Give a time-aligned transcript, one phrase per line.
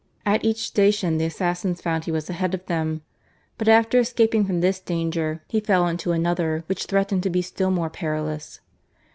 [0.25, 3.03] At each station the assassins found he was ahead of them.
[3.59, 7.69] But after escaping from this danger he fell into another which threatened to be still
[7.69, 8.61] more perilous.